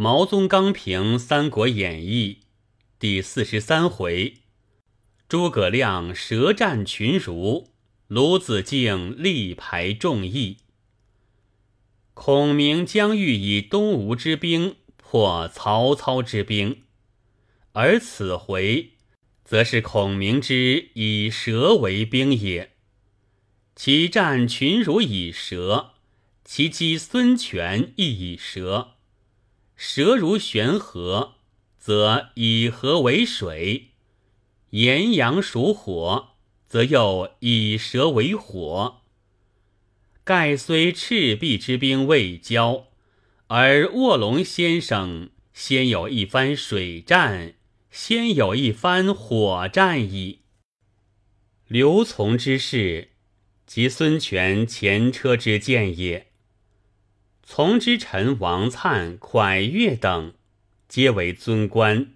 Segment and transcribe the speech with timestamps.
[0.00, 2.42] 毛宗刚评《三国演义》
[3.00, 4.34] 第四十三回：
[5.28, 7.70] 诸葛亮舌战群儒，
[8.06, 10.58] 鲁子敬力排众议。
[12.14, 16.84] 孔明将欲以东吴之兵破曹操之兵，
[17.72, 18.92] 而此回
[19.44, 22.70] 则是孔明之以舌为兵也。
[23.74, 25.94] 其战群儒以舌，
[26.44, 28.97] 其击孙权亦以舌。
[29.80, 31.34] 舌如悬河，
[31.78, 33.92] 则以河为水；
[34.70, 36.30] 炎阳属火，
[36.66, 39.02] 则又以蛇为火。
[40.24, 42.88] 盖虽赤壁之兵未交，
[43.46, 47.54] 而卧龙先生先有一番水战，
[47.92, 50.40] 先有一番火战矣。
[51.68, 53.12] 刘琮之事，
[53.64, 56.27] 即孙权前车之鉴也。
[57.50, 60.34] 从之臣王粲、蒯越等，
[60.86, 62.12] 皆为尊官，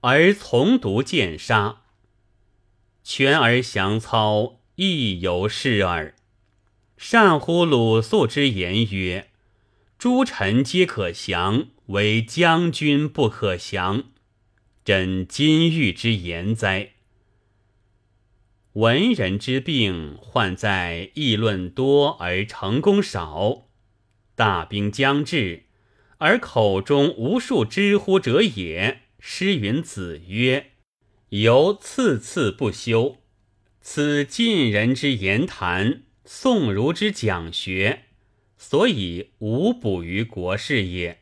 [0.00, 1.82] 而从独见杀。
[3.04, 6.16] 权而降操，亦犹是耳。
[6.96, 9.30] 善乎鲁肃之言曰
[9.96, 14.02] ：“诸臣皆可降，唯将军不可降。”
[14.84, 16.94] 真金玉之言哉！
[18.72, 23.68] 文人之病，患在议论多而成功少。
[24.34, 25.64] 大兵将至，
[26.18, 29.02] 而口中无数知乎者也。
[29.18, 30.72] 诗云：“子曰，
[31.30, 33.22] 犹次次不休。”
[33.80, 38.04] 此晋人之言谈，宋儒之讲学，
[38.56, 41.20] 所以无补于国事也。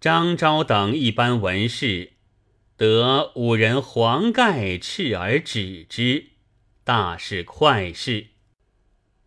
[0.00, 2.12] 张昭等一般文士，
[2.76, 6.26] 得五人黄盖赤而止之，
[6.84, 8.26] 大事快事。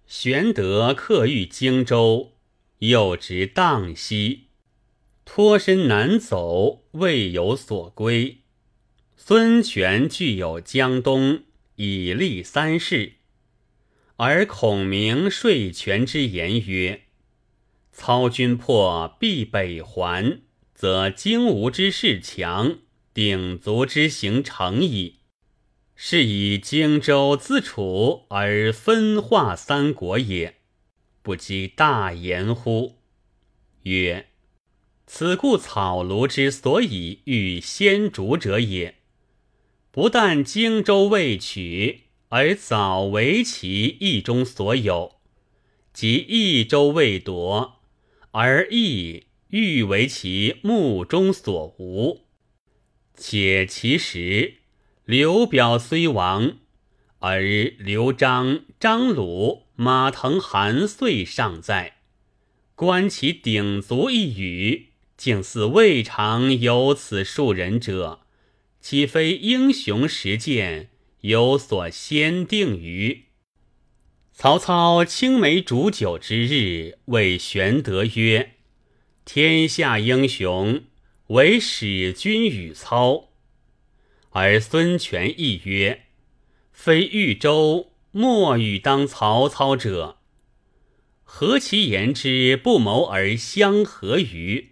[0.06, 2.37] 玄德克遇荆州。
[2.80, 4.50] 又值荡息，
[5.26, 8.42] 脱身难走，未有所归。
[9.16, 11.44] 孙权具有江东，
[11.78, 13.14] 以立三世。
[14.18, 17.06] 而孔明说权之言曰
[17.92, 20.42] ：“操军破，必北还，
[20.76, 22.78] 则荆吴之势强，
[23.14, 25.22] 鼎足之行成矣。
[25.96, 30.58] 是以荆州自处而分化三国也。”
[31.28, 33.00] 不积大言乎？
[33.84, 34.28] 曰：
[35.06, 38.96] 此故草庐之所以遇先主者也。
[39.92, 45.18] 不但荆州未取，而早为其意中所有；
[45.92, 47.82] 即益州未夺，
[48.32, 52.22] 而益欲为其目中所无。
[53.16, 54.60] 且其实，
[55.04, 56.54] 刘表虽亡，
[57.20, 57.42] 而
[57.80, 59.67] 刘璋、张鲁。
[59.80, 61.98] 马腾、韩遂尚在，
[62.74, 68.22] 观其鼎足一语，竟似未尝有此数人者，
[68.82, 70.90] 岂非英雄实践
[71.22, 73.26] 有所先定于？
[74.34, 78.54] 曹操青梅煮酒之日，谓玄德曰
[79.26, 80.82] ：“天下英雄，
[81.28, 83.30] 唯使君与操。”
[84.32, 86.06] 而孙权亦曰
[86.74, 90.18] ：“非豫州。”莫与当曹操者，
[91.24, 94.72] 何其言之不谋而相合于？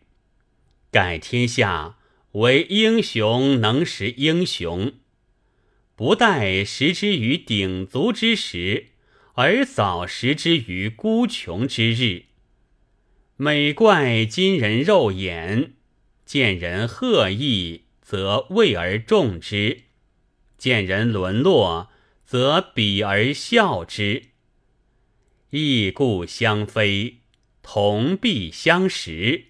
[0.89, 1.99] 盖天下
[2.31, 4.93] 唯英雄能识英雄，
[5.95, 8.87] 不待识之于鼎足之时，
[9.35, 12.23] 而早识之于孤穷之日。
[13.37, 15.73] 每怪今人肉眼，
[16.25, 19.83] 见人贺意，则畏而重之；
[20.57, 21.91] 见人沦落。
[22.25, 24.29] 则比而笑之，
[25.51, 27.17] 异故相非，
[27.61, 29.45] 同必相识。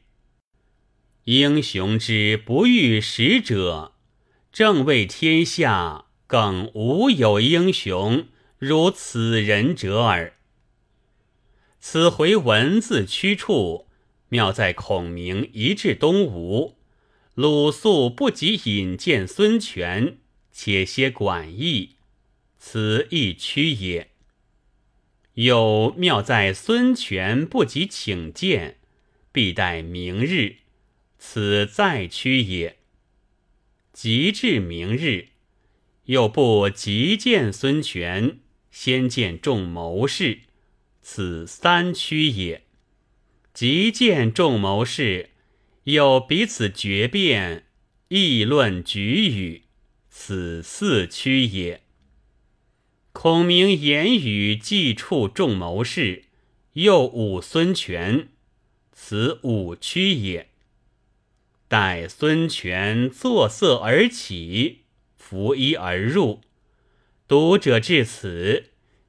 [1.23, 3.93] 英雄之不欲识者，
[4.51, 8.27] 正为天下更无有英雄
[8.57, 10.33] 如此人者耳。
[11.79, 13.87] 此回文字曲处，
[14.29, 16.77] 妙在孔明一至东吴，
[17.35, 20.17] 鲁肃不及引荐孙权，
[20.51, 21.94] 且些管义。
[22.67, 24.09] 此一曲也。
[25.35, 28.79] 有妙在孙权不及请见，
[29.31, 30.55] 必待明日。
[31.19, 32.79] 此再曲也。
[33.93, 35.27] 及至明日，
[36.05, 38.39] 又不急见孙权，
[38.71, 40.39] 先见众谋士。
[41.03, 42.63] 此三曲也。
[43.53, 45.29] 急见众谋士，
[45.83, 47.67] 又彼此决辩，
[48.07, 49.65] 议论举语。
[50.09, 51.84] 此四曲也。
[53.25, 56.25] 孔明言语既触众谋士，
[56.73, 58.27] 又侮孙权，
[58.91, 60.49] 此五屈也。
[61.67, 64.81] 待孙权作色而起，
[65.17, 66.41] 拂衣而入。
[67.27, 68.65] 读者至此，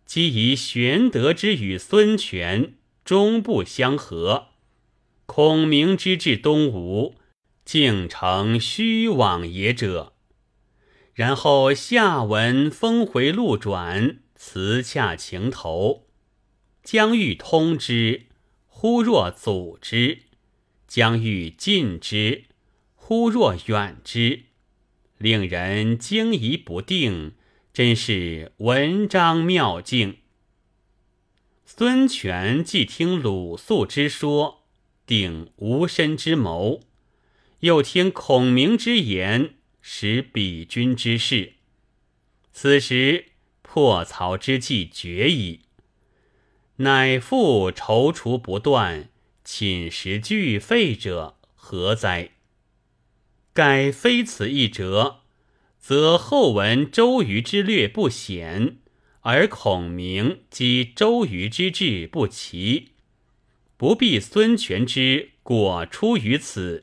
[0.07, 2.73] 即以玄德之与孙权
[3.05, 4.47] 终不相合，
[5.27, 7.17] 孔明之至东吴，
[7.67, 10.15] 竟成虚妄也者。
[11.17, 16.09] 然后下文峰回路转，辞洽情投，
[16.83, 18.27] 将欲通之，
[18.67, 20.19] 忽若阻之；
[20.87, 22.45] 将欲近之，
[22.95, 24.43] 忽若远之，
[25.17, 27.33] 令人惊疑不定。
[27.73, 30.19] 真是文章妙境。
[31.65, 34.67] 孙权既听鲁肃之说，
[35.07, 36.83] 定无身之谋；
[37.61, 39.55] 又听孔明之言，
[39.89, 41.53] 使比君之事。
[42.53, 43.27] 此时
[43.63, 45.61] 破曹之计决矣，
[46.79, 49.09] 乃复踌躇不断，
[49.45, 52.33] 寝食俱废者何哉？
[53.55, 55.21] 盖非此一折。
[55.79, 58.79] 则后闻周瑜之略不显，
[59.21, 62.89] 而孔明及周瑜之志不齐，
[63.77, 66.83] 不必孙权之果出于此，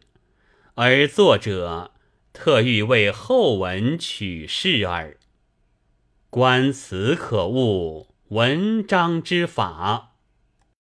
[0.76, 1.93] 而作者
[2.34, 5.18] 特欲为后文取事耳。
[6.30, 10.13] 观此可悟文章之法。